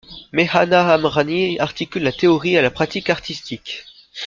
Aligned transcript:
Mehana 0.31 0.95
Amrani 0.95 1.59
articule 1.59 2.01
la 2.03 2.11
théorie 2.11 2.57
à 2.57 2.63
la 2.63 2.71
pratique 2.71 3.11
artistique. 3.11 3.85